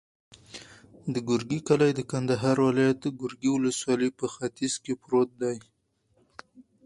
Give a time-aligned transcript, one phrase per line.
[1.13, 5.57] د ګورکي کلی د کندهار ولایت، ګورکي ولسوالي په ختیځ کې پروت دی.